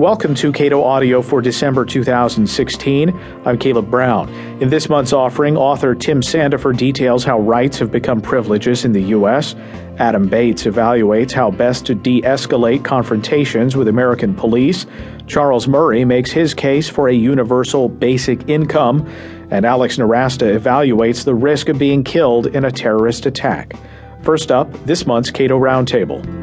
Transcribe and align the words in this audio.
Welcome 0.00 0.34
to 0.36 0.50
Cato 0.50 0.82
Audio 0.82 1.20
for 1.20 1.42
December 1.42 1.84
2016. 1.84 3.10
I'm 3.44 3.58
Caleb 3.58 3.90
Brown. 3.90 4.30
In 4.62 4.70
this 4.70 4.88
month's 4.88 5.12
offering, 5.12 5.58
author 5.58 5.94
Tim 5.94 6.22
Sandefur 6.22 6.74
details 6.74 7.22
how 7.22 7.38
rights 7.38 7.78
have 7.80 7.92
become 7.92 8.22
privileges 8.22 8.86
in 8.86 8.92
the 8.92 9.02
U.S. 9.02 9.54
Adam 9.98 10.26
Bates 10.26 10.62
evaluates 10.62 11.32
how 11.32 11.50
best 11.50 11.84
to 11.84 11.94
de 11.94 12.22
escalate 12.22 12.82
confrontations 12.82 13.76
with 13.76 13.88
American 13.88 14.34
police. 14.34 14.86
Charles 15.26 15.68
Murray 15.68 16.06
makes 16.06 16.30
his 16.30 16.54
case 16.54 16.88
for 16.88 17.10
a 17.10 17.14
universal 17.14 17.90
basic 17.90 18.48
income. 18.48 19.06
And 19.50 19.66
Alex 19.66 19.98
Nowrasteh 19.98 20.58
evaluates 20.58 21.26
the 21.26 21.34
risk 21.34 21.68
of 21.68 21.78
being 21.78 22.04
killed 22.04 22.46
in 22.46 22.64
a 22.64 22.70
terrorist 22.70 23.26
attack. 23.26 23.74
First 24.22 24.50
up, 24.50 24.72
this 24.86 25.04
month's 25.04 25.30
Cato 25.30 25.58
Roundtable. 25.58 26.39